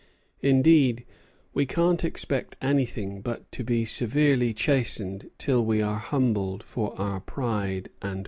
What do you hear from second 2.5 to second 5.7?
anything but to be severely chastened till